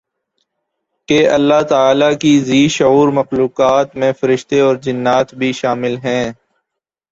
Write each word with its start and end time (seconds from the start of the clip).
کہ 1.09 1.19
اللہ 1.29 1.61
تعالیٰ 1.69 2.11
کی 2.19 2.33
ذی 2.39 2.67
شعور 2.67 3.07
مخلوقات 3.13 3.95
میں 3.95 4.11
فرشتے 4.19 4.59
اورجنات 4.59 5.33
بھی 5.35 5.51
شامل 5.53 5.97
ہیں 6.03 6.25